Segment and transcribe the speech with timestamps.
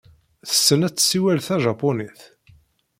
[0.49, 2.19] Tessen ad tessiwel tajapunit.